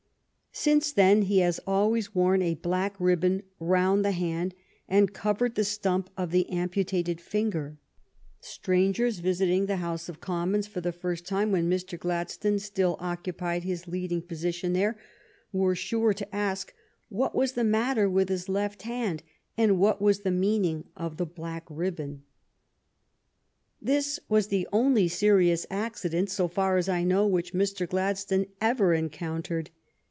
[0.53, 4.53] Since then he has always worn a black ribbon round the hand
[4.85, 7.77] and covering the stump of the amputated finger.
[8.41, 11.97] Strangers visiting the House of Commons for the first time, when Mr.
[11.97, 14.99] Gladstone still occu pied his leading position there,
[15.53, 16.73] were sure to ask
[17.07, 19.23] what was the matter with his left hand
[19.57, 22.23] and what was the meaning of the black ribbon.
[23.81, 26.89] lOO THE STORY OF GLADSTONE'S LIFE This was the only serious accident, so far as
[26.89, 27.87] I know, which Mr.
[27.87, 29.69] Gladstone ever encountered.